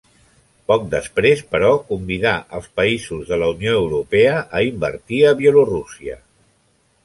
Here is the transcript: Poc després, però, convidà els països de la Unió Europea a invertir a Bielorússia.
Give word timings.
Poc 0.69 0.85
després, 0.93 1.43
però, 1.51 1.69
convidà 1.91 2.33
els 2.61 2.71
països 2.81 3.29
de 3.35 3.39
la 3.43 3.53
Unió 3.53 3.77
Europea 3.85 4.35
a 4.61 4.65
invertir 4.73 5.23
a 5.35 5.39
Bielorússia. 5.47 6.21